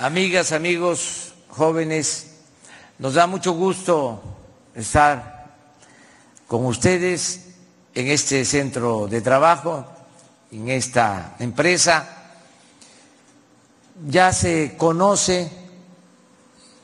amigas, 0.00 0.52
amigos, 0.52 1.34
jóvenes, 1.48 2.30
nos 2.98 3.14
da 3.14 3.26
mucho 3.26 3.52
gusto 3.52 4.22
estar 4.74 5.56
con 6.46 6.66
ustedes 6.66 7.46
en 7.94 8.06
este 8.06 8.44
centro 8.44 9.08
de 9.08 9.20
trabajo, 9.20 9.86
en 10.52 10.68
esta 10.68 11.34
empresa. 11.40 12.32
Ya 14.06 14.32
se 14.32 14.76
conoce 14.76 15.50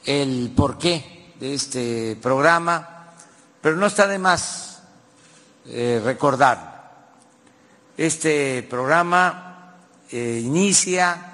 el 0.04 0.52
porqué 0.56 1.34
de 1.38 1.54
este 1.54 2.16
programa, 2.20 3.12
pero 3.60 3.76
no 3.76 3.86
está 3.86 4.08
de 4.08 4.18
más 4.18 4.82
eh, 5.66 6.00
recordar. 6.04 6.90
Este 7.96 8.64
programa 8.64 9.76
eh, 10.10 10.40
inicia 10.42 11.33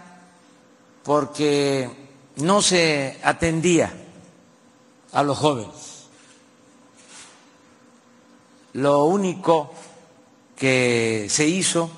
porque 1.05 1.91
no 2.37 2.62
se 2.62 3.19
atendía 3.23 3.93
a 5.13 5.22
los 5.22 5.39
jóvenes. 5.39 6.07
Lo 8.75 9.05
único 9.05 9.72
que 10.57 11.27
se 11.29 11.46
hizo 11.46 11.91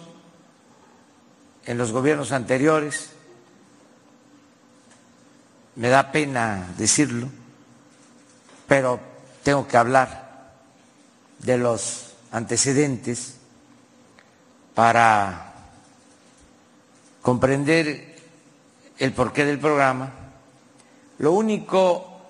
en 1.66 1.79
los 1.79 1.93
gobiernos 1.93 2.33
anteriores, 2.33 3.10
me 5.77 5.88
da 5.88 6.12
pena 6.12 6.73
decirlo, 6.77 7.29
pero 8.66 9.01
tengo 9.43 9.66
que 9.66 9.77
hablar 9.77 10.52
de 11.38 11.59
los 11.59 12.15
antecedentes 12.30 13.37
para 14.74 15.52
comprender 17.21 18.12
el 19.02 19.12
porqué 19.12 19.45
del 19.45 19.59
programa, 19.59 20.12
lo 21.19 21.33
único 21.33 22.20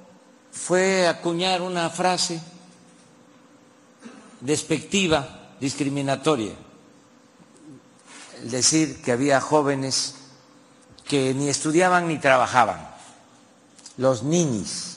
fue 0.50 1.06
acuñar 1.06 1.60
una 1.60 1.90
frase 1.90 2.40
despectiva, 4.40 5.50
discriminatoria, 5.60 6.54
el 8.40 8.50
decir 8.50 9.02
que 9.02 9.12
había 9.12 9.38
jóvenes 9.38 10.14
que 11.04 11.34
ni 11.34 11.50
estudiaban 11.50 12.08
ni 12.08 12.18
trabajaban, 12.18 12.88
los 13.98 14.22
niños. 14.22 14.96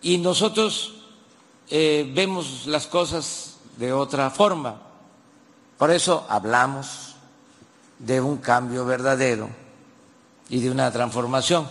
Y 0.00 0.18
nosotros 0.18 1.06
eh, 1.70 2.08
vemos 2.14 2.68
las 2.68 2.86
cosas 2.86 3.56
de 3.78 3.92
otra 3.92 4.30
forma. 4.30 4.90
Por 5.80 5.90
eso 5.90 6.26
hablamos 6.28 7.09
de 8.00 8.20
un 8.20 8.38
cambio 8.38 8.84
verdadero 8.84 9.48
y 10.48 10.60
de 10.60 10.70
una 10.70 10.90
transformación 10.90 11.68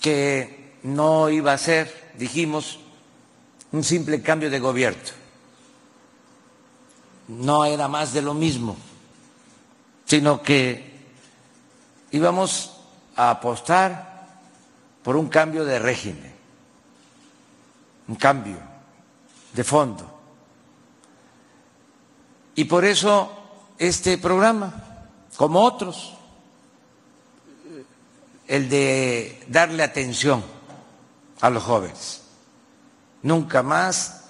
que 0.00 0.74
no 0.82 1.30
iba 1.30 1.52
a 1.52 1.58
ser, 1.58 2.12
dijimos, 2.18 2.78
un 3.72 3.82
simple 3.82 4.20
cambio 4.20 4.50
de 4.50 4.60
gobierno. 4.60 5.00
No 7.28 7.64
era 7.64 7.88
más 7.88 8.12
de 8.12 8.20
lo 8.20 8.34
mismo, 8.34 8.76
sino 10.04 10.42
que 10.42 10.92
íbamos 12.10 12.76
a 13.16 13.30
apostar 13.30 14.38
por 15.02 15.16
un 15.16 15.28
cambio 15.28 15.64
de 15.64 15.78
régimen, 15.78 16.34
un 18.08 18.16
cambio 18.16 18.58
de 19.54 19.64
fondo 19.64 20.14
y 22.54 22.64
por 22.64 22.84
eso 22.84 23.30
este 23.88 24.18
programa, 24.18 24.72
como 25.36 25.60
otros, 25.62 26.14
el 28.46 28.68
de 28.68 29.44
darle 29.48 29.82
atención 29.82 30.42
a 31.40 31.50
los 31.50 31.62
jóvenes. 31.62 32.22
Nunca 33.22 33.62
más 33.62 34.24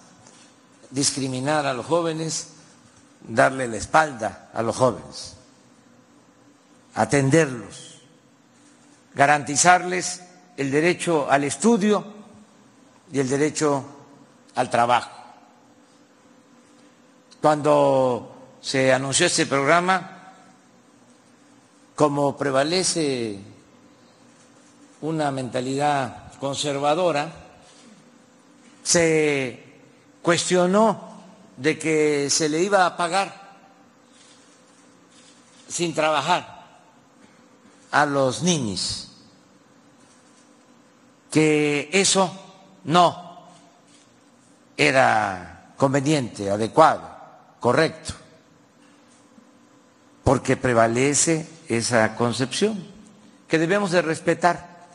discriminar 0.90 1.66
a 1.66 1.74
los 1.74 1.86
jóvenes, 1.86 2.48
darle 3.26 3.66
la 3.68 3.76
espalda 3.76 4.50
a 4.54 4.62
los 4.62 4.76
jóvenes, 4.76 5.34
atenderlos, 6.94 8.00
garantizarles 9.14 10.22
el 10.56 10.70
derecho 10.70 11.30
al 11.30 11.44
estudio 11.44 12.04
y 13.12 13.18
el 13.18 13.28
derecho 13.28 13.84
al 14.54 14.70
trabajo. 14.70 15.10
Cuando 17.40 18.33
se 18.64 18.94
anunció 18.94 19.26
este 19.26 19.44
programa, 19.44 20.32
como 21.94 22.34
prevalece 22.34 23.38
una 25.02 25.30
mentalidad 25.30 26.32
conservadora, 26.40 27.30
se 28.82 29.62
cuestionó 30.22 31.12
de 31.58 31.78
que 31.78 32.30
se 32.30 32.48
le 32.48 32.62
iba 32.62 32.86
a 32.86 32.96
pagar 32.96 33.58
sin 35.68 35.94
trabajar 35.94 36.64
a 37.90 38.06
los 38.06 38.42
niños, 38.42 39.10
que 41.30 41.90
eso 41.92 42.32
no 42.84 43.46
era 44.74 45.74
conveniente, 45.76 46.50
adecuado 46.50 47.14
correcto, 47.60 48.23
porque 50.24 50.56
prevalece 50.56 51.46
esa 51.68 52.16
concepción 52.16 52.82
que 53.46 53.58
debemos 53.58 53.90
de 53.92 54.02
respetar, 54.02 54.88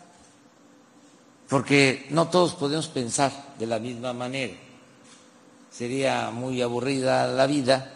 porque 1.47 2.07
no 2.09 2.27
todos 2.29 2.55
podemos 2.55 2.87
pensar 2.87 3.31
de 3.57 3.67
la 3.67 3.79
misma 3.79 4.11
manera. 4.11 4.55
Sería 5.71 6.31
muy 6.31 6.61
aburrida 6.61 7.27
la 7.27 7.45
vida 7.45 7.93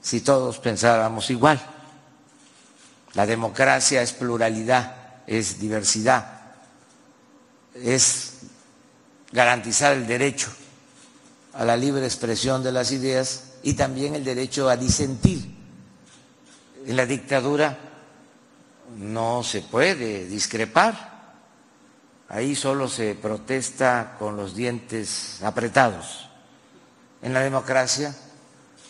si 0.00 0.20
todos 0.20 0.58
pensáramos 0.58 1.30
igual. 1.30 1.60
La 3.14 3.26
democracia 3.26 4.02
es 4.02 4.12
pluralidad, 4.12 5.22
es 5.26 5.58
diversidad, 5.58 6.42
es 7.74 8.34
garantizar 9.32 9.94
el 9.94 10.06
derecho 10.06 10.50
a 11.54 11.64
la 11.64 11.76
libre 11.76 12.04
expresión 12.04 12.62
de 12.62 12.72
las 12.72 12.92
ideas 12.92 13.54
y 13.62 13.74
también 13.74 14.14
el 14.14 14.24
derecho 14.24 14.68
a 14.68 14.76
disentir. 14.76 15.59
En 16.86 16.96
la 16.96 17.06
dictadura 17.06 17.78
no 18.96 19.42
se 19.42 19.62
puede 19.62 20.26
discrepar, 20.26 21.34
ahí 22.28 22.54
solo 22.54 22.88
se 22.88 23.14
protesta 23.14 24.16
con 24.18 24.36
los 24.36 24.54
dientes 24.54 25.42
apretados. 25.42 26.28
En 27.22 27.34
la 27.34 27.40
democracia 27.40 28.14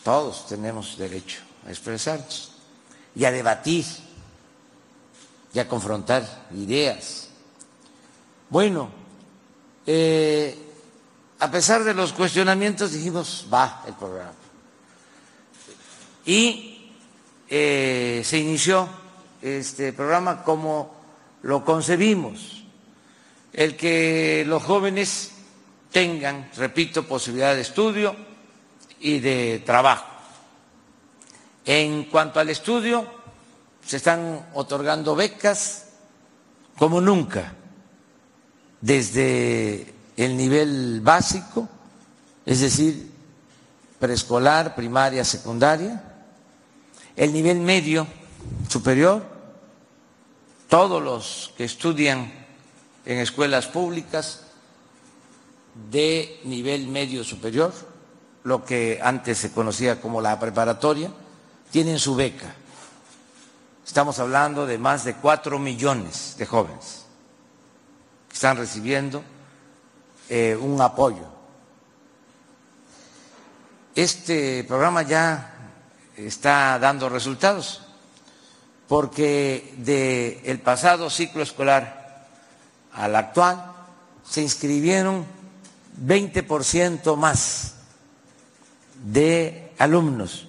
todos 0.05 0.47
tenemos 0.47 0.97
derecho 0.97 1.41
a 1.67 1.71
expresarnos 1.71 2.53
y 3.15 3.25
a 3.25 3.33
debatir 3.33 3.85
y 5.53 5.59
a 5.59 5.69
confrontar 5.69 6.47
ideas. 6.55 7.29
Bueno, 8.49 8.91
eh, 9.87 10.57
a 11.41 11.51
pesar 11.51 11.83
de 11.83 11.95
los 11.95 12.13
cuestionamientos 12.13 12.93
dijimos, 12.93 13.47
va 13.53 13.83
el 13.87 13.95
programa 13.95 14.33
y 16.25 16.70
eh, 17.51 18.23
se 18.25 18.39
inició 18.39 18.89
este 19.43 19.93
programa 19.93 20.45
como 20.45 20.95
lo 21.43 21.65
concebimos, 21.65 22.65
el 23.53 23.77
que 23.77 24.45
los 24.47 24.63
jóvenes 24.63 25.33
tengan, 25.91 26.49
repito, 26.57 27.09
posibilidad 27.09 27.57
de 27.57 27.63
estudio 27.63 28.15
y 29.01 29.19
de 29.19 29.63
trabajo. 29.67 30.07
En 31.65 32.05
cuanto 32.05 32.39
al 32.39 32.51
estudio, 32.51 33.05
se 33.85 33.97
están 33.97 34.47
otorgando 34.55 35.17
becas 35.17 35.87
como 36.79 37.01
nunca, 37.01 37.55
desde 38.81 39.93
el 40.17 40.37
nivel 40.37 41.01
básico, 41.01 41.69
es 42.47 42.61
decir, 42.61 43.11
preescolar, 43.99 44.77
primaria, 44.77 45.25
secundaria, 45.25 46.10
el 47.21 47.35
nivel 47.35 47.61
medio 47.61 48.07
superior, 48.67 49.23
todos 50.71 51.03
los 51.03 51.53
que 51.55 51.65
estudian 51.65 52.33
en 53.05 53.19
escuelas 53.19 53.67
públicas 53.67 54.45
de 55.91 56.41
nivel 56.45 56.89
medio 56.89 57.23
superior, 57.23 57.75
lo 58.45 58.65
que 58.65 59.01
antes 59.03 59.37
se 59.37 59.53
conocía 59.53 60.01
como 60.01 60.23
la 60.23 60.41
preparatoria, 60.41 61.11
tienen 61.71 61.99
su 61.99 62.15
beca. 62.15 62.55
Estamos 63.87 64.19
hablando 64.19 64.65
de 64.65 64.79
más 64.79 65.05
de 65.05 65.15
cuatro 65.15 65.59
millones 65.59 66.37
de 66.39 66.47
jóvenes 66.47 67.05
que 68.31 68.35
están 68.35 68.57
recibiendo 68.57 69.23
eh, 70.31 70.57
un 70.59 70.81
apoyo. 70.81 71.29
Este 73.95 74.65
programa 74.65 75.03
ya 75.03 75.60
está 76.27 76.79
dando 76.79 77.09
resultados, 77.09 77.83
porque 78.89 79.75
del 79.79 80.41
el 80.45 80.61
pasado 80.61 81.11
ciclo 81.11 81.43
escolar 81.43 82.27
al 82.93 83.15
actual 83.17 83.73
se 84.29 84.43
inscribieron 84.43 85.25
20% 86.05 87.17
más 87.17 87.75
de 89.05 89.73
alumnos, 89.79 90.47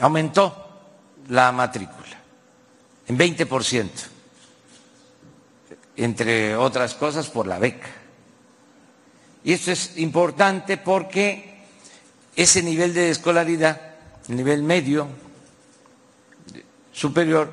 aumentó 0.00 0.54
la 1.28 1.52
matrícula 1.52 2.04
en 3.06 3.18
20%, 3.18 3.88
entre 5.96 6.56
otras 6.56 6.94
cosas 6.94 7.28
por 7.28 7.46
la 7.46 7.58
beca. 7.58 7.88
Y 9.44 9.52
esto 9.52 9.72
es 9.72 9.98
importante 9.98 10.78
porque 10.78 11.54
ese 12.34 12.62
nivel 12.62 12.94
de 12.94 13.10
escolaridad, 13.10 13.93
el 14.28 14.36
nivel 14.36 14.62
medio, 14.62 15.08
superior, 16.92 17.50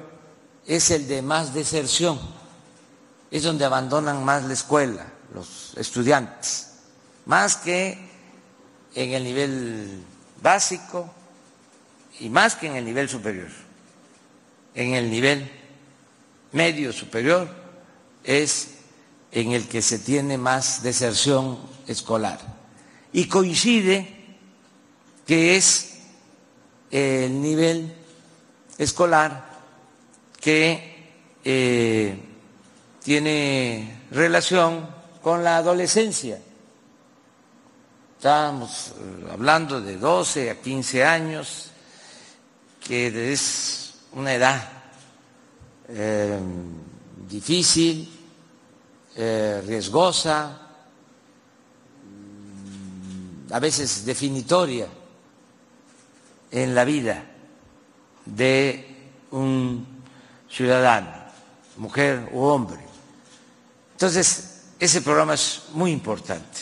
es 0.65 0.91
el 0.91 1.07
de 1.07 1.21
más 1.21 1.53
deserción, 1.53 2.19
es 3.29 3.43
donde 3.43 3.65
abandonan 3.65 4.23
más 4.23 4.43
la 4.43 4.53
escuela 4.53 5.05
los 5.33 5.73
estudiantes, 5.77 6.71
más 7.25 7.55
que 7.55 7.97
en 8.93 9.13
el 9.13 9.23
nivel 9.23 10.03
básico 10.41 11.09
y 12.19 12.29
más 12.29 12.55
que 12.55 12.67
en 12.67 12.75
el 12.75 12.85
nivel 12.85 13.07
superior. 13.07 13.49
En 14.73 14.93
el 14.93 15.09
nivel 15.09 15.49
medio 16.51 16.93
superior 16.93 17.49
es 18.23 18.69
en 19.31 19.51
el 19.51 19.67
que 19.67 19.81
se 19.81 19.99
tiene 19.99 20.37
más 20.37 20.83
deserción 20.83 21.57
escolar. 21.87 22.39
Y 23.13 23.25
coincide 23.25 24.37
que 25.25 25.55
es 25.55 25.90
el 26.91 27.41
nivel 27.41 27.93
escolar 28.77 29.49
que 30.39 31.13
eh, 31.43 32.19
tiene 33.03 34.05
relación 34.11 34.87
con 35.21 35.43
la 35.43 35.57
adolescencia. 35.57 36.39
Estábamos 38.17 38.89
eh, 38.89 39.27
hablando 39.31 39.81
de 39.81 39.97
12 39.97 40.51
a 40.51 40.61
15 40.61 41.05
años, 41.05 41.71
que 42.85 43.33
es 43.33 43.93
una 44.13 44.33
edad 44.33 44.69
eh, 45.87 46.39
difícil, 47.27 48.09
eh, 49.15 49.63
riesgosa, 49.65 50.57
a 53.49 53.59
veces 53.59 54.05
definitoria 54.05 54.87
en 56.51 56.75
la 56.75 56.85
vida 56.85 57.23
de 58.25 58.85
un 59.31 59.87
ciudadano, 60.49 61.11
mujer 61.77 62.29
u 62.31 62.41
hombre. 62.41 62.79
Entonces, 63.93 64.63
ese 64.79 65.01
programa 65.01 65.35
es 65.35 65.63
muy 65.73 65.91
importante. 65.91 66.59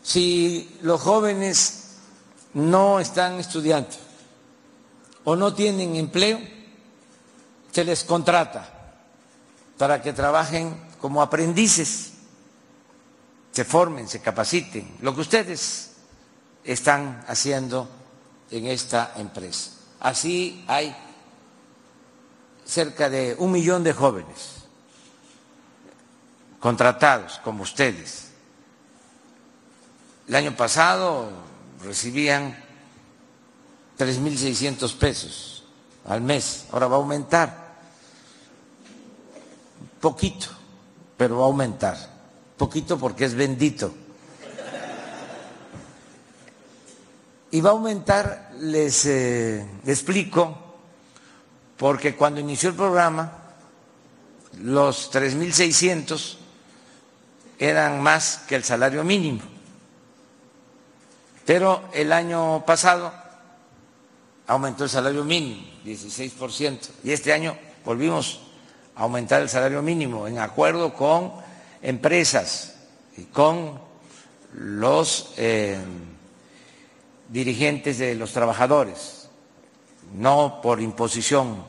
Si 0.04 0.80
los 0.82 1.00
jóvenes 1.00 1.96
no 2.56 3.00
están 3.00 3.40
estudiando 3.40 3.96
o 5.24 5.38
no 5.38 5.54
tienen 5.54 5.96
empleo, 5.96 6.42
se 7.72 7.86
les 7.86 8.04
contrata 8.04 8.98
para 9.78 10.02
que 10.02 10.12
trabajen 10.12 10.89
como 11.00 11.22
aprendices, 11.22 12.12
se 13.52 13.66
formen, 13.66 14.08
se 14.08 14.22
capaciten, 14.22 14.98
lo 15.02 15.16
que 15.16 15.22
ustedes 15.22 15.92
están 16.64 17.24
haciendo 17.28 17.90
en 18.52 18.68
esta 18.68 19.14
empresa. 19.18 19.72
Así 20.00 20.64
hay 20.68 20.96
cerca 22.66 23.10
de 23.10 23.36
un 23.40 23.52
millón 23.52 23.84
de 23.84 23.94
jóvenes 23.94 24.56
contratados 26.60 27.40
como 27.44 27.64
ustedes. 27.64 28.30
El 30.28 30.36
año 30.36 30.56
pasado 30.56 31.30
recibían 31.84 32.56
3.600 33.98 34.96
pesos 34.98 35.64
al 36.06 36.22
mes, 36.22 36.66
ahora 36.72 36.88
va 36.88 36.96
a 36.96 37.00
aumentar 37.00 37.70
poquito, 40.00 40.48
pero 41.20 41.36
va 41.36 41.44
a 41.44 41.48
aumentar, 41.48 41.98
poquito 42.56 42.98
porque 42.98 43.26
es 43.26 43.36
bendito. 43.36 43.94
Y 47.52 47.60
va 47.60 47.72
a 47.72 47.74
aumentar, 47.74 48.52
les 48.62 49.06
eh, 49.06 49.66
explico, 49.86 50.78
porque 51.76 52.16
cuando 52.16 52.40
inició 52.40 52.70
el 52.70 52.76
programa, 52.76 53.34
los 54.62 55.12
3.600 55.12 56.38
eran 57.58 58.02
más 58.02 58.46
que 58.48 58.56
el 58.56 58.64
salario 58.64 59.04
mínimo. 59.04 59.42
Pero 61.46 61.90
el 61.92 62.14
año 62.14 62.64
pasado 62.66 63.12
aumentó 64.48 64.86
el 64.86 64.90
salario 64.90 65.26
mínimo, 65.26 65.68
16%, 65.84 66.80
y 67.04 67.12
este 67.12 67.34
año 67.34 67.58
volvimos 67.84 68.40
aumentar 69.00 69.42
el 69.42 69.50
salario 69.50 69.82
mínimo 69.82 70.28
en 70.28 70.38
acuerdo 70.38 70.94
con 70.94 71.34
empresas 71.82 72.76
y 73.18 73.24
con 73.24 73.80
los... 74.54 75.34
Eh, 75.38 75.78
dirigentes 77.30 78.00
de 78.00 78.16
los 78.16 78.34
trabajadores, 78.34 79.30
no 80.14 80.60
por 80.62 80.82
imposición, 80.82 81.64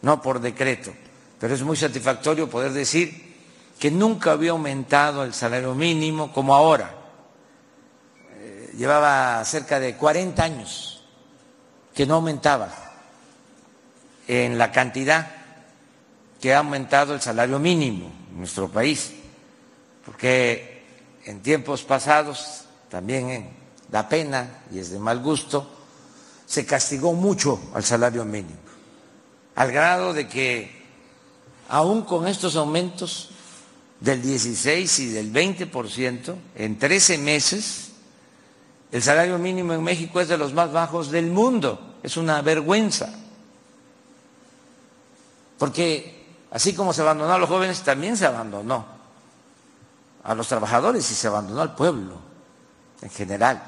no 0.00 0.22
por 0.22 0.40
decreto, 0.40 0.92
pero 1.38 1.54
es 1.54 1.62
muy 1.62 1.76
satisfactorio 1.76 2.48
poder 2.48 2.72
decir 2.72 3.32
que 3.78 3.90
nunca 3.90 4.32
había 4.32 4.52
aumentado 4.52 5.22
el 5.24 5.34
salario 5.34 5.74
mínimo 5.74 6.32
como 6.32 6.54
ahora. 6.54 6.94
Eh, 8.38 8.72
llevaba 8.76 9.44
cerca 9.44 9.78
de 9.78 9.96
40 9.96 10.42
años 10.42 11.04
que 11.94 12.06
no 12.06 12.14
aumentaba 12.14 12.72
en 14.26 14.56
la 14.56 14.72
cantidad 14.72 15.41
que 16.42 16.52
ha 16.52 16.58
aumentado 16.58 17.14
el 17.14 17.20
salario 17.20 17.60
mínimo 17.60 18.10
en 18.32 18.38
nuestro 18.38 18.68
país, 18.68 19.12
porque 20.04 20.82
en 21.24 21.40
tiempos 21.40 21.84
pasados, 21.84 22.64
también 22.90 23.48
da 23.88 24.08
pena 24.08 24.64
y 24.72 24.80
es 24.80 24.90
de 24.90 24.98
mal 24.98 25.20
gusto, 25.20 25.70
se 26.44 26.66
castigó 26.66 27.12
mucho 27.12 27.60
al 27.74 27.84
salario 27.84 28.24
mínimo, 28.24 28.58
al 29.54 29.70
grado 29.70 30.12
de 30.12 30.26
que 30.26 30.82
aún 31.68 32.02
con 32.02 32.26
estos 32.26 32.56
aumentos 32.56 33.30
del 34.00 34.20
16 34.20 34.98
y 34.98 35.06
del 35.10 35.32
20%, 35.32 36.34
en 36.56 36.76
13 36.76 37.18
meses, 37.18 37.92
el 38.90 39.00
salario 39.00 39.38
mínimo 39.38 39.74
en 39.74 39.82
México 39.84 40.20
es 40.20 40.26
de 40.26 40.38
los 40.38 40.52
más 40.52 40.72
bajos 40.72 41.12
del 41.12 41.30
mundo, 41.30 41.98
es 42.02 42.16
una 42.16 42.42
vergüenza. 42.42 43.14
Porque 45.56 46.21
así 46.52 46.74
como 46.74 46.92
se 46.92 47.02
abandonó 47.02 47.32
a 47.32 47.38
los 47.38 47.48
jóvenes, 47.48 47.82
también 47.82 48.16
se 48.16 48.26
abandonó 48.26 48.84
a 50.22 50.34
los 50.34 50.46
trabajadores 50.46 51.10
y 51.10 51.14
se 51.14 51.26
abandonó 51.26 51.62
al 51.62 51.74
pueblo 51.74 52.14
en 53.00 53.10
general. 53.10 53.60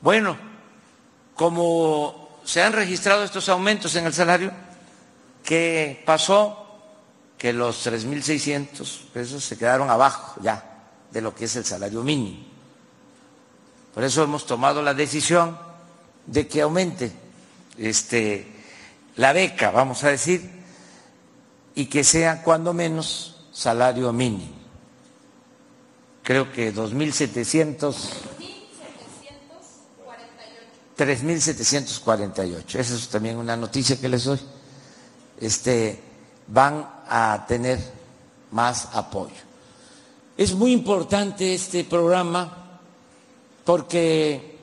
Bueno, 0.00 0.36
como 1.34 2.38
se 2.44 2.62
han 2.62 2.72
registrado 2.72 3.24
estos 3.24 3.48
aumentos 3.48 3.94
en 3.96 4.06
el 4.06 4.12
salario, 4.12 4.52
¿qué 5.44 6.02
pasó? 6.06 6.56
Que 7.36 7.52
los 7.52 7.86
3.600 7.86 9.08
pesos 9.12 9.44
se 9.44 9.58
quedaron 9.58 9.90
abajo 9.90 10.40
ya 10.42 10.64
de 11.10 11.20
lo 11.20 11.34
que 11.34 11.46
es 11.46 11.56
el 11.56 11.64
salario 11.64 12.02
mínimo. 12.02 12.44
Por 13.94 14.04
eso 14.04 14.22
hemos 14.22 14.46
tomado 14.46 14.82
la 14.82 14.94
decisión 14.94 15.58
de 16.26 16.46
que 16.46 16.62
aumente 16.62 17.12
este, 17.76 18.46
la 19.16 19.32
beca, 19.32 19.70
vamos 19.70 20.04
a 20.04 20.10
decir, 20.10 20.59
y 21.74 21.86
que 21.86 22.04
sea 22.04 22.42
cuando 22.42 22.72
menos 22.72 23.36
salario 23.52 24.12
mínimo. 24.12 24.54
Creo 26.22 26.52
que 26.52 26.74
2.700... 26.74 27.94
3.748. 30.96 32.74
Esa 32.74 32.94
es 32.94 33.08
también 33.08 33.38
una 33.38 33.56
noticia 33.56 33.98
que 33.98 34.08
les 34.08 34.24
doy. 34.24 34.38
Este, 35.40 35.98
van 36.46 36.86
a 37.08 37.46
tener 37.48 37.78
más 38.50 38.88
apoyo. 38.92 39.32
Es 40.36 40.54
muy 40.54 40.72
importante 40.72 41.54
este 41.54 41.84
programa 41.84 42.80
porque 43.64 44.58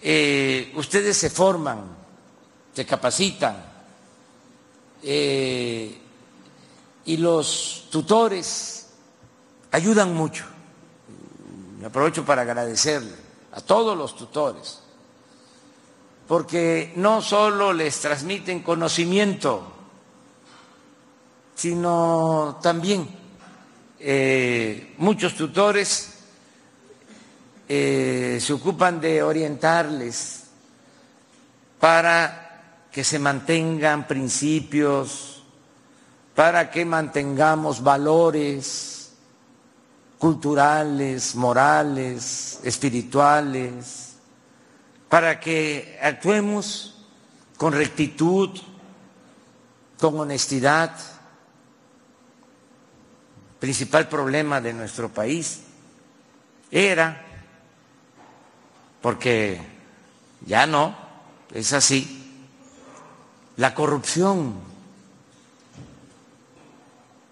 eh, 0.00 0.72
ustedes 0.74 1.16
se 1.16 1.28
forman, 1.28 1.80
se 2.74 2.86
capacitan 2.86 3.56
eh, 5.02 6.01
y 7.04 7.16
los 7.16 7.88
tutores 7.90 8.88
ayudan 9.70 10.14
mucho. 10.14 10.44
Me 11.78 11.86
aprovecho 11.86 12.24
para 12.24 12.42
agradecerle 12.42 13.16
a 13.52 13.60
todos 13.60 13.96
los 13.96 14.16
tutores, 14.16 14.80
porque 16.28 16.92
no 16.96 17.20
solo 17.20 17.72
les 17.72 18.00
transmiten 18.00 18.62
conocimiento, 18.62 19.72
sino 21.54 22.58
también 22.62 23.08
eh, 23.98 24.94
muchos 24.98 25.34
tutores 25.34 26.12
eh, 27.68 28.38
se 28.40 28.52
ocupan 28.52 29.00
de 29.00 29.22
orientarles 29.22 30.44
para 31.78 32.88
que 32.92 33.02
se 33.02 33.18
mantengan 33.18 34.06
principios, 34.06 35.31
para 36.34 36.70
que 36.70 36.84
mantengamos 36.84 37.82
valores 37.82 39.12
culturales, 40.18 41.34
morales, 41.34 42.60
espirituales, 42.62 44.14
para 45.08 45.38
que 45.40 45.98
actuemos 46.00 46.94
con 47.56 47.72
rectitud, 47.72 48.50
con 49.98 50.18
honestidad. 50.20 50.96
principal 53.58 54.08
problema 54.08 54.60
de 54.60 54.72
nuestro 54.72 55.08
país 55.08 55.60
era 56.68 57.22
porque 59.02 59.60
ya 60.46 60.66
no, 60.66 60.96
es 61.52 61.72
así, 61.72 62.42
la 63.56 63.74
corrupción, 63.74 64.71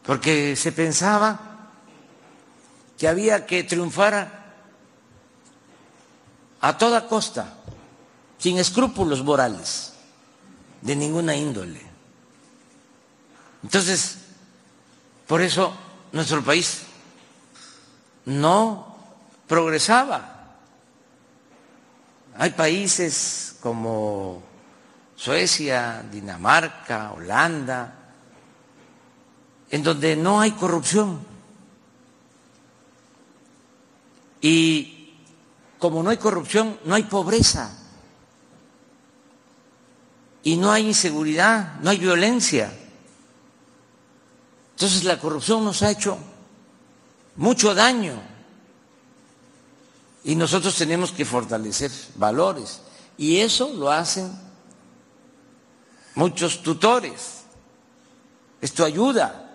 porque 0.04 0.56
se 0.56 0.72
pensaba 0.72 1.38
que 2.98 3.08
había 3.08 3.46
que 3.46 3.64
triunfar 3.64 4.40
a 6.60 6.76
toda 6.76 7.08
costa, 7.08 7.54
sin 8.38 8.58
escrúpulos 8.58 9.22
morales, 9.24 9.94
de 10.82 10.96
ninguna 10.96 11.34
índole. 11.34 11.80
Entonces, 13.62 14.18
por 15.26 15.40
eso 15.40 15.74
nuestro 16.12 16.42
país 16.42 16.82
no 18.24 18.96
progresaba. 19.46 20.56
Hay 22.36 22.50
países 22.50 23.56
como 23.60 24.42
Suecia, 25.16 26.04
Dinamarca, 26.10 27.12
Holanda, 27.12 27.99
en 29.70 29.82
donde 29.82 30.16
no 30.16 30.40
hay 30.40 30.52
corrupción. 30.52 31.20
Y 34.40 35.14
como 35.78 36.02
no 36.02 36.10
hay 36.10 36.16
corrupción, 36.16 36.78
no 36.84 36.94
hay 36.94 37.04
pobreza. 37.04 37.76
Y 40.42 40.56
no 40.56 40.72
hay 40.72 40.88
inseguridad, 40.88 41.78
no 41.80 41.90
hay 41.90 41.98
violencia. 41.98 42.72
Entonces 44.72 45.04
la 45.04 45.20
corrupción 45.20 45.64
nos 45.64 45.82
ha 45.82 45.90
hecho 45.90 46.18
mucho 47.36 47.74
daño. 47.74 48.20
Y 50.24 50.34
nosotros 50.34 50.74
tenemos 50.76 51.12
que 51.12 51.24
fortalecer 51.24 51.90
valores. 52.16 52.80
Y 53.16 53.38
eso 53.38 53.72
lo 53.74 53.90
hacen 53.90 54.30
muchos 56.14 56.62
tutores. 56.62 57.44
Esto 58.60 58.84
ayuda. 58.84 59.49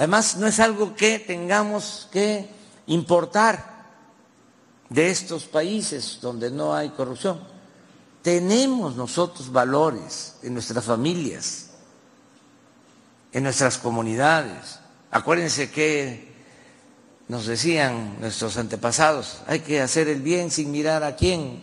Además, 0.00 0.38
no 0.38 0.46
es 0.46 0.58
algo 0.60 0.96
que 0.96 1.18
tengamos 1.18 2.08
que 2.10 2.48
importar 2.86 3.84
de 4.88 5.10
estos 5.10 5.44
países 5.44 6.20
donde 6.22 6.50
no 6.50 6.74
hay 6.74 6.88
corrupción. 6.88 7.38
Tenemos 8.22 8.96
nosotros 8.96 9.52
valores 9.52 10.36
en 10.42 10.54
nuestras 10.54 10.86
familias, 10.86 11.72
en 13.30 13.42
nuestras 13.42 13.76
comunidades. 13.76 14.78
Acuérdense 15.10 15.70
que 15.70 16.32
nos 17.28 17.44
decían 17.44 18.18
nuestros 18.20 18.56
antepasados, 18.56 19.42
hay 19.46 19.60
que 19.60 19.82
hacer 19.82 20.08
el 20.08 20.22
bien 20.22 20.50
sin 20.50 20.70
mirar 20.70 21.04
a 21.04 21.14
quién. 21.14 21.62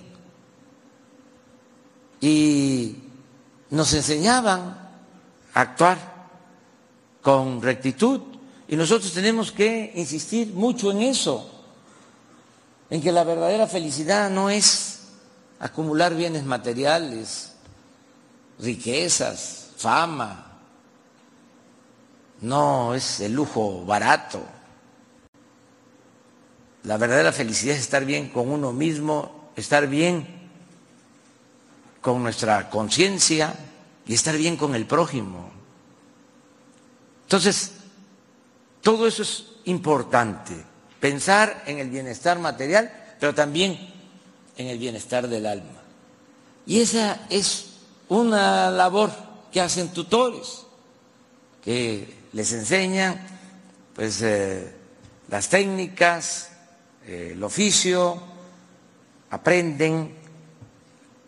Y 2.22 2.98
nos 3.72 3.92
enseñaban 3.94 4.78
a 5.56 5.60
actuar 5.60 6.17
con 7.28 7.62
rectitud. 7.62 8.22
Y 8.70 8.78
nosotros 8.78 9.12
tenemos 9.12 9.52
que 9.52 9.92
insistir 9.96 10.54
mucho 10.54 10.92
en 10.92 11.02
eso, 11.02 11.52
en 12.90 13.02
que 13.02 13.12
la 13.12 13.26
verdadera 13.26 13.68
felicidad 13.68 14.30
no 14.30 14.50
es 14.50 15.00
acumular 15.60 16.16
bienes 16.16 16.46
materiales, 16.46 17.52
riquezas, 18.60 19.72
fama, 19.76 20.60
no 22.40 22.96
es 22.96 23.20
el 23.20 23.34
lujo 23.34 23.84
barato 23.84 24.42
la 26.88 26.96
verdadera 26.96 27.34
felicidad 27.34 27.76
es 27.76 27.82
estar 27.82 28.06
bien 28.06 28.30
con 28.30 28.50
uno 28.50 28.72
mismo, 28.72 29.52
estar 29.58 29.88
bien 29.88 30.26
con 32.00 32.24
nuestra 32.24 32.70
conciencia 32.70 33.54
y 34.06 34.14
estar 34.14 34.38
bien 34.38 34.56
con 34.56 34.74
el 34.74 34.86
prójimo. 34.86 35.57
Entonces, 37.28 37.74
todo 38.82 39.06
eso 39.06 39.22
es 39.22 39.44
importante, 39.66 40.56
pensar 41.02 41.66
en 41.68 41.80
el 41.80 41.90
bienestar 41.90 42.40
material, 42.40 42.90
pero 43.20 43.36
también 43.36 43.78
en 44.56 44.68
el 44.68 44.78
bienestar 44.78 45.28
del 45.28 45.46
alma. 45.46 45.82
Y 46.66 46.80
esa 46.80 47.28
es 47.30 47.66
una 48.08 48.72
labor 48.72 49.12
que 49.52 49.60
hacen 49.60 49.90
tutores, 49.90 50.64
que 51.62 52.16
les 52.32 52.54
enseñan 52.54 53.20
pues, 53.94 54.22
eh, 54.22 54.74
las 55.28 55.50
técnicas, 55.50 56.52
eh, 57.06 57.32
el 57.34 57.44
oficio, 57.44 58.24
aprenden 59.32 60.16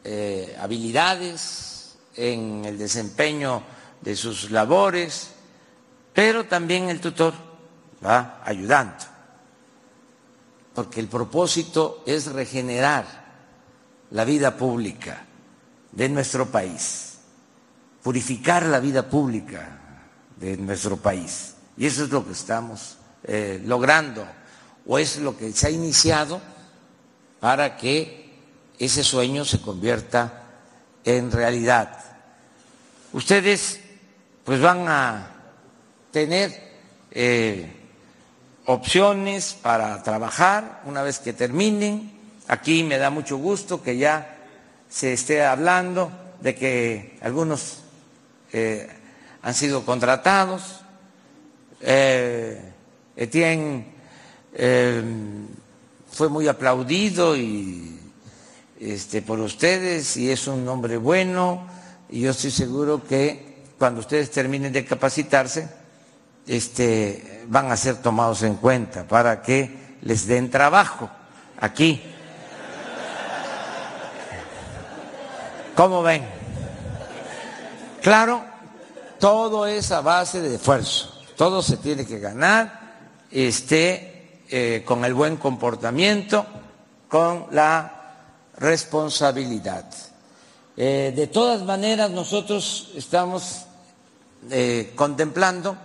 eh, 0.06 0.56
habilidades 0.62 1.98
en 2.16 2.64
el 2.64 2.78
desempeño 2.78 3.64
de 4.00 4.16
sus 4.16 4.50
labores, 4.50 5.32
pero 6.20 6.44
también 6.48 6.90
el 6.90 7.00
tutor 7.00 7.34
va 8.06 8.42
ayudando 8.44 9.06
porque 10.74 11.00
el 11.00 11.08
propósito 11.08 12.04
es 12.06 12.26
regenerar 12.34 13.06
la 14.12 14.26
vida 14.26 14.58
pública 14.58 15.26
de 15.94 16.10
nuestro 16.10 16.48
país, 16.48 17.20
purificar 18.04 18.66
la 18.66 18.82
vida 18.82 19.10
pública 19.10 19.80
de 20.36 20.58
nuestro 20.58 20.98
país. 20.98 21.56
Y 21.78 21.86
eso 21.86 22.04
es 22.04 22.10
lo 22.10 22.26
que 22.26 22.34
estamos 22.34 22.98
eh, 23.24 23.64
logrando, 23.66 24.28
o 24.88 25.00
es 25.00 25.20
lo 25.20 25.38
que 25.38 25.54
se 25.54 25.68
ha 25.68 25.70
iniciado 25.70 26.42
para 27.40 27.78
que 27.78 28.42
ese 28.78 29.06
sueño 29.06 29.46
se 29.46 29.62
convierta 29.62 30.44
en 31.06 31.32
realidad. 31.32 31.98
Ustedes 33.14 33.80
pues 34.44 34.60
van 34.60 34.86
a 34.90 35.39
tener 36.12 36.70
eh, 37.12 37.72
opciones 38.66 39.56
para 39.62 40.02
trabajar 40.04 40.82
una 40.86 41.04
vez 41.04 41.20
que 41.20 41.34
terminen. 41.34 42.12
Aquí 42.48 42.84
me 42.84 42.98
da 42.98 43.10
mucho 43.10 43.38
gusto 43.38 43.82
que 43.82 43.98
ya 43.98 44.38
se 44.90 45.14
esté 45.14 45.44
hablando 45.44 46.12
de 46.42 46.56
que 46.56 47.18
algunos 47.22 47.80
eh, 48.54 48.88
han 49.42 49.54
sido 49.54 49.86
contratados. 49.86 50.82
Eh, 51.82 52.74
Etienne 53.16 53.86
fue 56.12 56.28
muy 56.28 56.48
aplaudido 56.48 57.38
y 57.38 58.00
este, 58.80 59.22
por 59.22 59.40
ustedes 59.40 60.18
y 60.18 60.32
es 60.32 60.48
un 60.48 60.68
hombre 60.68 60.98
bueno 60.98 61.68
y 62.10 62.22
yo 62.22 62.32
estoy 62.32 62.52
seguro 62.52 63.06
que 63.06 63.64
cuando 63.78 64.00
ustedes 64.00 64.32
terminen 64.32 64.74
de 64.74 64.84
capacitarse 64.86 65.79
este, 66.50 67.44
van 67.48 67.72
a 67.72 67.78
ser 67.78 68.02
tomados 68.02 68.42
en 68.42 68.56
cuenta 68.56 69.08
para 69.08 69.44
que 69.44 69.98
les 70.02 70.26
den 70.26 70.50
trabajo 70.50 71.08
aquí. 71.60 72.02
¿Cómo 75.76 76.02
ven? 76.02 76.26
Claro, 78.02 78.44
todo 79.20 79.68
es 79.68 79.92
a 79.92 80.02
base 80.02 80.42
de 80.42 80.56
esfuerzo, 80.56 81.22
todo 81.38 81.62
se 81.62 81.78
tiene 81.78 82.04
que 82.08 82.18
ganar 82.18 82.98
este, 83.30 84.42
eh, 84.50 84.82
con 84.84 85.06
el 85.06 85.14
buen 85.14 85.38
comportamiento, 85.38 86.48
con 87.08 87.46
la 87.52 88.16
responsabilidad. 88.58 89.86
Eh, 90.76 91.14
de 91.16 91.28
todas 91.28 91.62
maneras, 91.62 92.10
nosotros 92.10 92.90
estamos 92.96 93.66
eh, 94.50 94.94
contemplando 94.96 95.78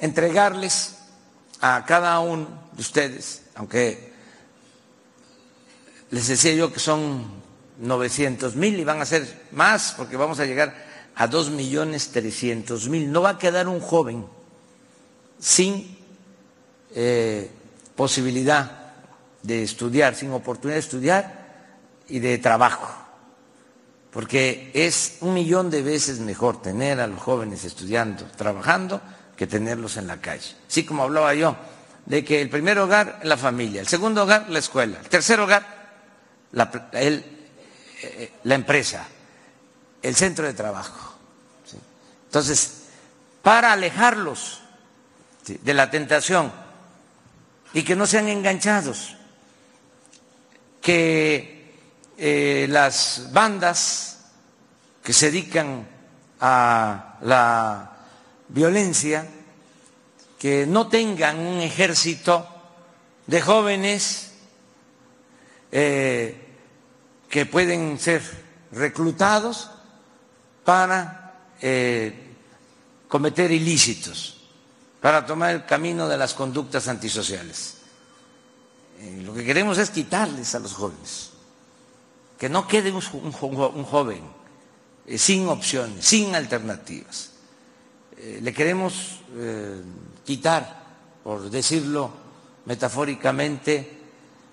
entregarles 0.00 0.96
a 1.60 1.84
cada 1.86 2.18
uno 2.20 2.48
de 2.72 2.80
ustedes, 2.80 3.42
aunque 3.54 4.12
les 6.10 6.26
decía 6.26 6.54
yo 6.54 6.72
que 6.72 6.80
son 6.80 7.24
900 7.78 8.56
mil 8.56 8.78
y 8.78 8.84
van 8.84 9.00
a 9.00 9.06
ser 9.06 9.46
más 9.52 9.94
porque 9.96 10.16
vamos 10.16 10.40
a 10.40 10.46
llegar 10.46 10.74
a 11.14 11.26
2 11.26 11.50
millones 11.50 12.10
300 12.12 12.88
mil. 12.88 13.10
No 13.12 13.22
va 13.22 13.30
a 13.30 13.38
quedar 13.38 13.68
un 13.68 13.80
joven 13.80 14.26
sin 15.38 15.96
eh, 16.94 17.50
posibilidad 17.94 18.94
de 19.42 19.62
estudiar, 19.62 20.14
sin 20.14 20.32
oportunidad 20.32 20.76
de 20.76 20.80
estudiar 20.80 21.40
y 22.08 22.18
de 22.18 22.38
trabajo, 22.38 22.92
porque 24.10 24.70
es 24.74 25.18
un 25.20 25.34
millón 25.34 25.70
de 25.70 25.82
veces 25.82 26.18
mejor 26.18 26.60
tener 26.60 27.00
a 27.00 27.06
los 27.06 27.20
jóvenes 27.20 27.64
estudiando, 27.64 28.24
trabajando, 28.36 29.00
que 29.40 29.46
tenerlos 29.46 29.96
en 29.96 30.06
la 30.06 30.20
calle. 30.20 30.54
Así 30.68 30.84
como 30.84 31.02
hablaba 31.02 31.32
yo, 31.32 31.56
de 32.04 32.22
que 32.22 32.42
el 32.42 32.50
primer 32.50 32.78
hogar, 32.78 33.20
la 33.22 33.38
familia, 33.38 33.80
el 33.80 33.88
segundo 33.88 34.24
hogar, 34.24 34.50
la 34.50 34.58
escuela, 34.58 34.98
el 35.00 35.08
tercer 35.08 35.40
hogar, 35.40 35.66
la, 36.52 36.90
eh, 36.92 38.32
la 38.44 38.54
empresa, 38.54 39.08
el 40.02 40.14
centro 40.14 40.44
de 40.44 40.52
trabajo. 40.52 41.16
Entonces, 42.26 42.82
para 43.40 43.72
alejarlos 43.72 44.60
de 45.46 45.72
la 45.72 45.90
tentación 45.90 46.52
y 47.72 47.82
que 47.82 47.96
no 47.96 48.06
sean 48.06 48.28
enganchados, 48.28 49.16
que 50.82 51.78
eh, 52.18 52.66
las 52.68 53.30
bandas 53.32 54.18
que 55.02 55.14
se 55.14 55.30
dedican 55.30 55.88
a 56.40 57.16
la 57.22 57.99
violencia, 58.52 59.26
que 60.38 60.66
no 60.66 60.88
tengan 60.88 61.38
un 61.38 61.60
ejército 61.60 62.46
de 63.26 63.40
jóvenes 63.40 64.32
eh, 65.70 66.34
que 67.28 67.46
pueden 67.46 67.98
ser 67.98 68.22
reclutados 68.72 69.70
para 70.64 71.34
eh, 71.60 72.34
cometer 73.06 73.50
ilícitos, 73.52 74.40
para 75.00 75.24
tomar 75.26 75.54
el 75.54 75.66
camino 75.66 76.08
de 76.08 76.16
las 76.16 76.34
conductas 76.34 76.88
antisociales. 76.88 77.76
Eh, 78.98 79.22
lo 79.24 79.34
que 79.34 79.44
queremos 79.44 79.78
es 79.78 79.90
quitarles 79.90 80.54
a 80.54 80.58
los 80.58 80.72
jóvenes, 80.72 81.30
que 82.38 82.48
no 82.48 82.66
quede 82.66 82.90
un, 82.90 83.02
un 83.12 83.84
joven 83.84 84.22
sin 85.16 85.48
opciones, 85.48 86.04
sin 86.04 86.34
alternativas. 86.34 87.29
Eh, 88.22 88.38
le 88.42 88.52
queremos 88.52 89.20
eh, 89.34 89.80
quitar, 90.26 90.82
por 91.24 91.48
decirlo 91.48 92.12
metafóricamente, 92.66 93.98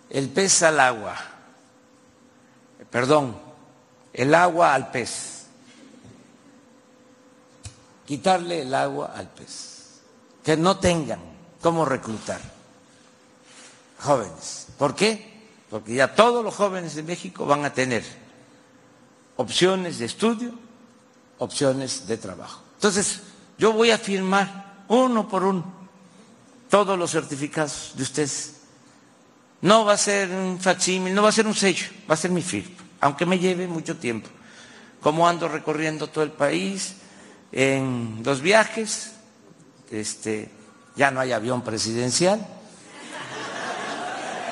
el 0.09 0.29
pez 0.29 0.63
al 0.63 0.79
agua, 0.79 1.17
perdón, 2.89 3.37
el 4.13 4.33
agua 4.33 4.73
al 4.73 4.89
pez, 4.89 5.47
quitarle 8.05 8.61
el 8.61 8.73
agua 8.73 9.11
al 9.13 9.27
pez, 9.27 9.99
que 10.45 10.55
no 10.55 10.79
tengan 10.79 11.19
cómo 11.61 11.83
reclutar 11.83 12.39
jóvenes. 13.99 14.67
¿Por 14.77 14.95
qué? 14.95 15.49
Porque 15.69 15.93
ya 15.93 16.15
todos 16.15 16.41
los 16.41 16.55
jóvenes 16.55 16.95
de 16.95 17.03
México 17.03 17.45
van 17.45 17.65
a 17.65 17.73
tener 17.73 18.05
opciones 19.35 19.99
de 19.99 20.05
estudio, 20.05 20.53
opciones 21.39 22.07
de 22.07 22.17
trabajo. 22.17 22.63
Entonces, 22.75 23.23
yo 23.57 23.73
voy 23.73 23.91
a 23.91 23.97
firmar 23.97 24.83
uno 24.87 25.27
por 25.27 25.43
uno 25.43 25.77
todos 26.69 26.97
los 26.97 27.11
certificados 27.11 27.93
de 27.95 28.03
ustedes. 28.03 28.53
No 29.61 29.85
va 29.85 29.93
a 29.93 29.97
ser 29.97 30.29
un 30.29 30.59
facsímil, 30.59 31.13
no 31.13 31.23
va 31.23 31.29
a 31.29 31.31
ser 31.31 31.47
un 31.47 31.55
sello, 31.55 31.87
va 32.09 32.13
a 32.13 32.17
ser 32.17 32.31
mi 32.31 32.41
firma, 32.41 32.75
aunque 33.01 33.25
me 33.25 33.39
lleve 33.39 33.67
mucho 33.67 33.97
tiempo. 33.97 34.29
Como 35.01 35.27
ando 35.27 35.47
recorriendo 35.47 36.07
todo 36.07 36.23
el 36.23 36.31
país 36.31 36.95
en 37.51 38.21
los 38.23 38.41
viajes, 38.41 39.13
este, 39.89 40.51
ya 40.95 41.11
no 41.11 41.19
hay 41.19 41.31
avión 41.31 41.63
presidencial, 41.63 42.45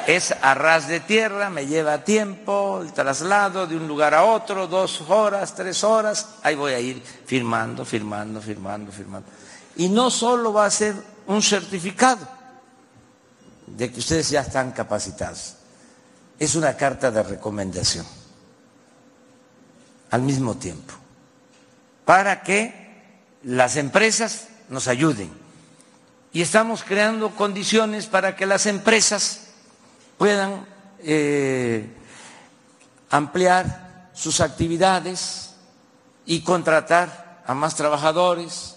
es 0.08 0.36
a 0.41 0.54
ras 0.54 0.88
de 0.88 1.00
tierra, 1.00 1.50
me 1.50 1.65
lleva 1.65 2.04
tiempo 2.04 2.82
el 2.82 2.94
traslado 2.94 3.65
de 3.65 3.76
un 3.76 3.88
lugar 3.88 4.13
a 4.13 4.24
otro, 4.24 4.68
dos 4.68 5.02
horas, 5.08 5.56
tres 5.56 5.84
horas, 5.84 6.30
ahí 6.44 6.56
voy 6.56 6.74
a 6.74 6.80
ir 6.80 7.02
firmando, 7.26 7.84
firmando, 7.86 8.41
firmando, 8.41 8.91
firmando. 8.91 9.28
Y 9.78 9.89
no 9.89 10.10
solo 10.12 10.54
va 10.54 10.65
a 10.65 10.72
ser 10.72 10.96
un 11.28 11.41
certificado 11.41 12.28
de 13.68 13.91
que 13.91 14.00
ustedes 14.00 14.30
ya 14.30 14.41
están 14.41 14.72
capacitados, 14.72 15.56
es 16.38 16.56
una 16.56 16.76
carta 16.76 17.10
de 17.10 17.24
recomendación 17.24 18.06
al 20.12 20.22
mismo 20.22 20.56
tiempo, 20.56 20.94
para 22.06 22.44
que 22.44 22.86
las 23.44 23.76
empresas 23.76 24.48
nos 24.70 24.88
ayuden. 24.88 25.32
Y 26.32 26.41
estamos 26.41 26.84
creando 26.84 27.32
condiciones 27.32 28.08
para 28.08 28.36
que 28.36 28.46
las 28.46 28.65
empresas 28.65 29.45
puedan 30.17 30.65
eh, 30.99 31.89
ampliar 33.10 34.10
sus 34.13 34.41
actividades 34.41 35.56
y 36.25 36.41
contratar 36.41 37.43
a 37.45 37.54
más 37.54 37.75
trabajadores 37.75 38.75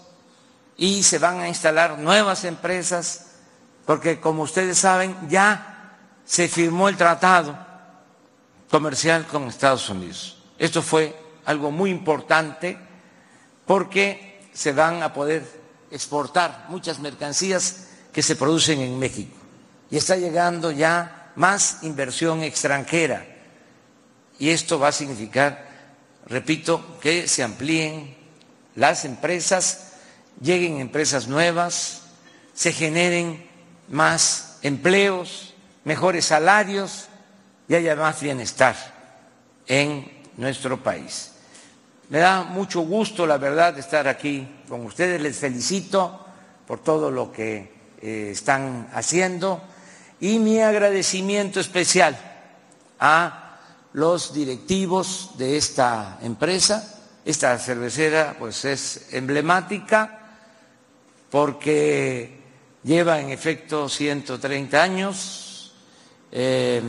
y 0.76 1.02
se 1.02 1.18
van 1.18 1.40
a 1.40 1.48
instalar 1.48 1.98
nuevas 1.98 2.44
empresas 2.44 3.26
porque 3.86 4.20
como 4.20 4.42
ustedes 4.42 4.78
saben 4.78 5.16
ya 5.28 5.96
se 6.24 6.48
firmó 6.48 6.88
el 6.88 6.96
tratado 6.96 7.58
comercial 8.70 9.26
con 9.26 9.44
Estados 9.44 9.88
Unidos. 9.88 10.36
Esto 10.58 10.82
fue 10.82 11.16
algo 11.46 11.70
muy 11.70 11.90
importante 11.90 12.78
porque 13.64 14.50
se 14.52 14.72
van 14.72 15.02
a 15.02 15.12
poder 15.12 15.46
exportar 15.90 16.66
muchas 16.68 16.98
mercancías 16.98 17.86
que 18.12 18.22
se 18.22 18.36
producen 18.36 18.80
en 18.80 18.98
México. 18.98 19.36
Y 19.90 19.96
está 19.96 20.16
llegando 20.16 20.70
ya 20.70 21.17
más 21.38 21.78
inversión 21.82 22.42
extranjera. 22.42 23.24
Y 24.40 24.50
esto 24.50 24.80
va 24.80 24.88
a 24.88 24.92
significar, 24.92 25.66
repito, 26.26 26.98
que 27.00 27.28
se 27.28 27.44
amplíen 27.44 28.16
las 28.74 29.04
empresas, 29.04 29.92
lleguen 30.40 30.80
empresas 30.80 31.28
nuevas, 31.28 32.02
se 32.54 32.72
generen 32.72 33.48
más 33.88 34.58
empleos 34.62 35.54
mejores 35.84 36.26
salarios 36.26 37.06
y 37.68 37.76
haya 37.76 37.94
más 37.94 38.20
bienestar 38.20 38.74
en 39.68 40.10
nuestro 40.36 40.82
país. 40.82 41.32
Me 42.08 42.18
da 42.18 42.42
mucho 42.42 42.80
gusto, 42.80 43.26
la 43.28 43.38
verdad, 43.38 43.78
estar 43.78 44.08
aquí 44.08 44.48
con 44.68 44.84
ustedes. 44.84 45.20
Les 45.20 45.38
felicito 45.38 46.26
por 46.66 46.82
todo 46.82 47.12
lo 47.12 47.30
que 47.30 47.72
eh, 48.02 48.30
están 48.32 48.88
haciendo 48.92 49.62
y 50.20 50.38
mi 50.38 50.60
agradecimiento 50.60 51.60
especial 51.60 52.18
a 52.98 53.58
los 53.92 54.32
directivos 54.32 55.30
de 55.36 55.56
esta 55.56 56.18
empresa. 56.22 56.94
Esta 57.24 57.58
cervecera 57.58 58.36
pues 58.38 58.64
es 58.64 59.12
emblemática 59.12 60.18
porque 61.30 62.38
lleva 62.82 63.20
en 63.20 63.30
efecto 63.30 63.88
130 63.88 64.82
años, 64.82 65.72
eh, 66.32 66.82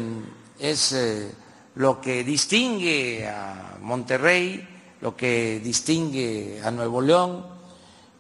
es 0.60 0.94
eh, 0.94 1.32
lo 1.76 2.00
que 2.00 2.24
distingue 2.24 3.28
a 3.28 3.78
Monterrey, 3.82 4.68
lo 5.02 5.16
que 5.16 5.60
distingue 5.60 6.62
a 6.64 6.72
Nuevo 6.72 7.02
León 7.02 7.46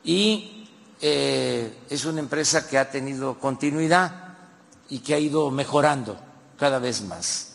y 0.04 0.68
eh, 1.02 1.74
es 1.90 2.06
una 2.06 2.20
empresa 2.20 2.68
que 2.68 2.78
ha 2.78 2.90
tenido 2.90 3.40
continuidad 3.40 4.29
y 4.90 5.00
que 5.00 5.14
ha 5.14 5.20
ido 5.20 5.52
mejorando 5.52 6.20
cada 6.58 6.80
vez 6.80 7.02
más. 7.02 7.46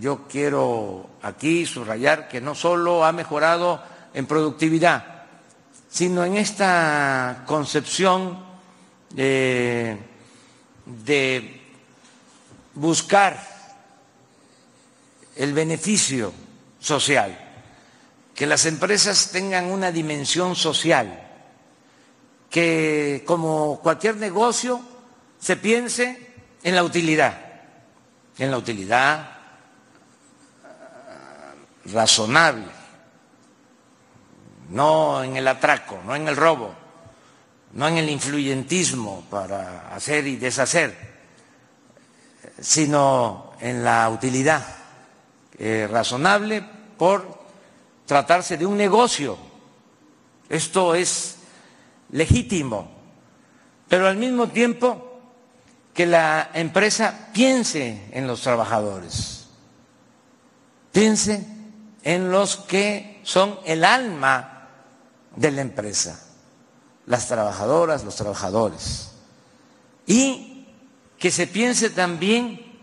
yo 0.00 0.26
quiero 0.28 1.08
aquí 1.22 1.64
subrayar 1.64 2.28
que 2.28 2.40
no 2.40 2.54
solo 2.54 3.04
ha 3.04 3.12
mejorado 3.12 3.82
en 4.12 4.26
productividad, 4.26 5.24
sino 5.88 6.24
en 6.24 6.36
esta 6.36 7.44
concepción 7.46 8.38
de 9.14 9.98
buscar 12.74 13.38
el 15.36 15.52
beneficio 15.52 16.32
social, 16.80 17.38
que 18.34 18.46
las 18.46 18.66
empresas 18.66 19.30
tengan 19.30 19.66
una 19.66 19.90
dimensión 19.92 20.54
social, 20.56 21.26
que 22.50 23.22
como 23.26 23.80
cualquier 23.82 24.16
negocio 24.16 24.80
se 25.38 25.56
piense 25.56 26.34
en 26.62 26.74
la 26.74 26.82
utilidad, 26.84 27.38
en 28.38 28.50
la 28.50 28.58
utilidad 28.58 29.38
razonable, 31.86 32.66
no 34.70 35.22
en 35.22 35.36
el 35.36 35.48
atraco, 35.48 36.00
no 36.04 36.14
en 36.14 36.28
el 36.28 36.36
robo 36.36 36.88
no 37.72 37.86
en 37.86 37.98
el 37.98 38.08
influyentismo 38.08 39.24
para 39.30 39.94
hacer 39.94 40.26
y 40.26 40.36
deshacer, 40.36 40.96
sino 42.60 43.52
en 43.60 43.84
la 43.84 44.08
utilidad 44.08 44.64
eh, 45.58 45.88
razonable 45.90 46.64
por 46.96 47.38
tratarse 48.06 48.56
de 48.56 48.66
un 48.66 48.76
negocio. 48.76 49.36
Esto 50.48 50.94
es 50.94 51.36
legítimo, 52.10 52.90
pero 53.88 54.08
al 54.08 54.16
mismo 54.16 54.48
tiempo 54.48 55.07
que 55.98 56.06
la 56.06 56.52
empresa 56.54 57.28
piense 57.32 58.06
en 58.12 58.28
los 58.28 58.42
trabajadores, 58.42 59.46
piense 60.92 61.44
en 62.04 62.30
los 62.30 62.54
que 62.54 63.20
son 63.24 63.58
el 63.64 63.84
alma 63.84 64.68
de 65.34 65.50
la 65.50 65.60
empresa 65.60 66.24
las 67.06 67.26
trabajadoras, 67.26 68.04
los 68.04 68.14
trabajadores. 68.14 69.10
Y 70.06 70.68
que 71.18 71.32
se 71.32 71.48
piense 71.48 71.90
también 71.90 72.78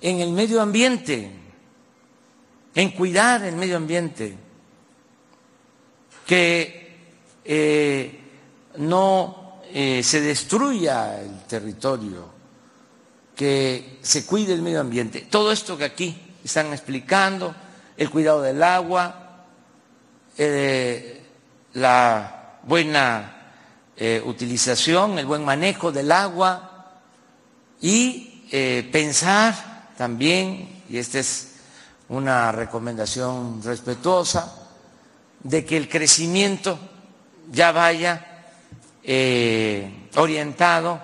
en 0.00 0.20
el 0.20 0.32
medio 0.32 0.62
ambiente, 0.62 1.30
en 2.74 2.90
cuidar 2.92 3.44
el 3.44 3.56
medio 3.56 3.76
ambiente, 3.76 4.34
que 6.26 6.96
eh, 7.44 8.18
no 8.78 9.49
eh, 9.72 10.02
se 10.02 10.20
destruya 10.20 11.20
el 11.20 11.42
territorio, 11.44 12.28
que 13.34 13.98
se 14.02 14.26
cuide 14.26 14.54
el 14.54 14.62
medio 14.62 14.80
ambiente. 14.80 15.26
Todo 15.30 15.52
esto 15.52 15.76
que 15.76 15.84
aquí 15.84 16.20
están 16.44 16.72
explicando, 16.72 17.54
el 17.96 18.10
cuidado 18.10 18.42
del 18.42 18.62
agua, 18.62 19.46
eh, 20.36 21.22
la 21.74 22.58
buena 22.62 23.52
eh, 23.96 24.22
utilización, 24.24 25.18
el 25.18 25.26
buen 25.26 25.44
manejo 25.44 25.92
del 25.92 26.12
agua 26.12 26.66
y 27.80 28.26
pensar 28.90 29.92
también, 29.96 30.82
y 30.88 30.98
esta 30.98 31.20
es 31.20 31.52
una 32.08 32.50
recomendación 32.50 33.62
respetuosa, 33.62 34.52
de 35.42 35.64
que 35.64 35.76
el 35.76 35.88
crecimiento 35.88 36.78
ya 37.50 37.72
vaya 37.72 38.29
eh, 39.12 40.08
orientado 40.14 41.02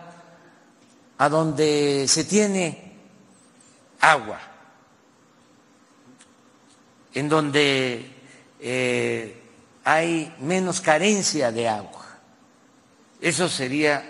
a 1.19 1.29
donde 1.29 2.07
se 2.07 2.23
tiene 2.23 2.92
agua, 3.99 4.38
en 7.14 7.29
donde 7.29 8.12
hay 9.83 10.37
menos 10.38 10.81
carencia 10.81 11.51
de 11.51 11.69
agua. 11.69 12.07
Eso 13.21 13.49
sería 13.49 14.09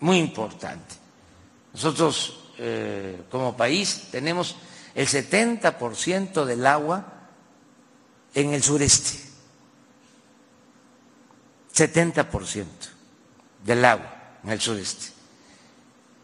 muy 0.00 0.18
importante. 0.18 0.96
Nosotros 1.72 2.50
eh, 2.58 3.22
como 3.30 3.56
país 3.56 4.08
tenemos 4.10 4.56
el 4.92 5.06
70% 5.06 6.44
del 6.44 6.66
agua 6.66 7.06
en 8.34 8.54
el 8.54 8.62
sureste. 8.64 9.20
70% 11.72 12.95
del 13.66 13.84
agua 13.84 14.38
en 14.42 14.50
el 14.50 14.60
sureste. 14.60 15.12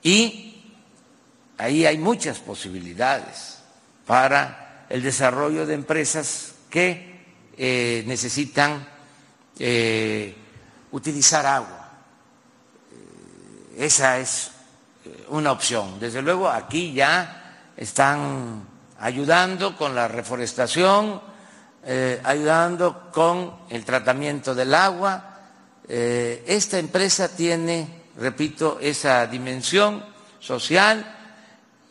Y 0.03 0.65
ahí 1.59 1.85
hay 1.85 1.99
muchas 1.99 2.39
posibilidades 2.39 3.59
para 4.07 4.87
el 4.89 5.03
desarrollo 5.03 5.67
de 5.67 5.75
empresas 5.75 6.55
que 6.71 7.21
eh, 7.57 8.05
necesitan 8.07 8.89
eh, 9.59 10.35
utilizar 10.93 11.45
agua 11.45 11.83
esa 13.77 14.19
es 14.19 14.51
eh, 15.05 15.27
una 15.29 15.53
opción. 15.53 15.99
Desde 15.99 16.23
luego 16.23 16.49
aquí 16.49 16.93
ya 16.93 17.71
están 17.77 18.67
ayudando 19.01 19.77
con 19.77 19.95
la 19.95 20.09
reforestación, 20.09 21.21
eh, 21.85 22.21
ayudando 22.23 23.11
con 23.11 23.57
el 23.71 23.85
tratamiento 23.85 24.55
del 24.55 24.75
agua. 24.75 25.32
Eh, 25.89 26.45
esta 26.47 26.79
empresa 26.79 27.35
tiene, 27.35 28.03
repito, 28.17 28.79
esa 28.81 29.27
dimensión 29.27 30.05
social 30.39 31.17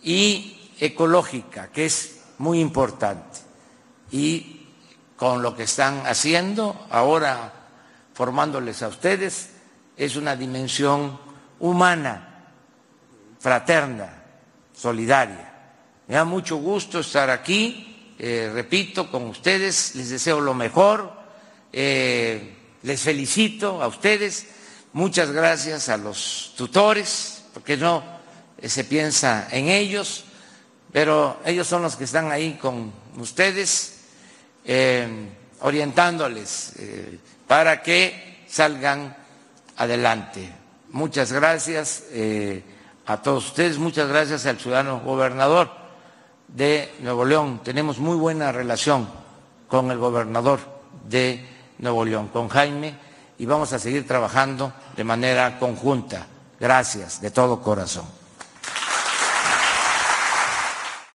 y 0.04 0.72
ecológica, 0.80 1.72
que 1.72 1.86
es 1.86 2.22
muy 2.38 2.60
importante. 2.60 3.40
Y 4.12 4.68
con 5.16 5.42
lo 5.42 5.56
que 5.56 5.64
están 5.64 6.06
haciendo 6.08 6.88
ahora, 6.90 7.54
formándoles 8.14 8.82
a 8.82 8.88
ustedes, 8.88 9.52
es 9.96 10.16
una 10.16 10.36
dimensión 10.36 11.20
humana, 11.60 12.48
fraterna, 13.40 14.24
solidaria. 14.74 15.52
Me 16.08 16.16
da 16.16 16.26
mucho 16.26 16.58
gusto 16.58 17.00
estar 17.00 17.30
aquí, 17.30 18.16
eh, 18.18 18.50
repito, 18.54 19.10
con 19.12 19.28
ustedes, 19.28 19.96
les 19.96 20.10
deseo 20.10 20.42
lo 20.42 20.54
mejor, 20.54 21.12
eh, 21.72 22.58
les 22.84 23.02
felicito 23.02 23.82
a 23.82 23.88
ustedes, 23.88 24.48
muchas 24.94 25.32
gracias 25.32 25.90
a 25.90 25.98
los 25.98 26.54
tutores, 26.56 27.44
porque 27.54 27.78
no 27.78 28.04
eh, 28.58 28.70
se 28.70 28.84
piensa 28.84 29.48
en 29.52 29.68
ellos, 29.68 30.26
pero 30.92 31.40
ellos 31.46 31.68
son 31.68 31.82
los 31.82 31.96
que 31.96 32.04
están 32.04 32.32
ahí 32.32 32.58
con 32.62 32.92
ustedes, 33.18 33.98
orientándoles 35.62 36.74
para 37.48 37.82
que 37.82 38.44
salgan 38.48 39.16
adelante. 39.78 40.50
Muchas 40.90 41.32
gracias 41.32 42.04
eh, 42.12 42.64
a 43.06 43.22
todos 43.22 43.48
ustedes, 43.48 43.78
muchas 43.78 44.10
gracias 44.10 44.46
al 44.46 44.60
ciudadano 44.60 45.00
gobernador 45.00 45.72
de 46.50 46.94
Nuevo 47.00 47.26
León. 47.26 47.62
Tenemos 47.64 47.98
muy 47.98 48.18
buena 48.18 48.52
relación 48.52 49.10
con 49.68 49.90
el 49.90 49.98
gobernador 49.98 50.60
de 51.08 51.46
Nuevo 51.82 52.06
León, 52.06 52.30
con 52.30 52.48
Jaime, 52.48 52.96
y 53.38 53.46
vamos 53.46 53.74
a 53.74 53.80
seguir 53.80 54.08
trabajando 54.08 54.72
de 54.96 55.04
manera 55.04 55.60
conjunta. 55.60 56.28
Gracias 56.60 57.20
de 57.22 57.32
todo 57.32 57.62
corazón. 57.62 58.21